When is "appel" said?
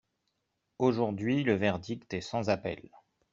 2.49-2.89